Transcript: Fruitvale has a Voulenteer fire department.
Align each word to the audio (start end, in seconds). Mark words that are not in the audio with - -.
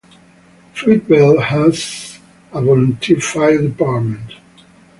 Fruitvale 0.73 1.39
has 1.43 2.17
a 2.53 2.55
Voulenteer 2.59 3.21
fire 3.21 3.61
department. 3.61 4.33